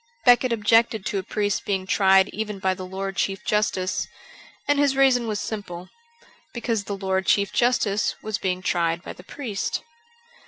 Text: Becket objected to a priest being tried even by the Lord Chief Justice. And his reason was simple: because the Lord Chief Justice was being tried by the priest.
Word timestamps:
Becket 0.25 0.51
objected 0.51 1.05
to 1.05 1.19
a 1.19 1.21
priest 1.23 1.63
being 1.63 1.85
tried 1.85 2.27
even 2.29 2.57
by 2.57 2.73
the 2.73 2.87
Lord 2.87 3.15
Chief 3.17 3.45
Justice. 3.45 4.07
And 4.67 4.79
his 4.79 4.95
reason 4.95 5.27
was 5.27 5.39
simple: 5.39 5.89
because 6.55 6.85
the 6.85 6.97
Lord 6.97 7.27
Chief 7.27 7.53
Justice 7.53 8.15
was 8.23 8.39
being 8.39 8.63
tried 8.63 9.03
by 9.03 9.13
the 9.13 9.21
priest. 9.23 9.83